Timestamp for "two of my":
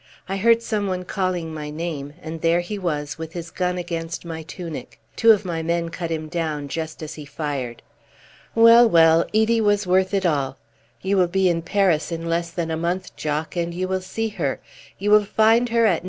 5.15-5.61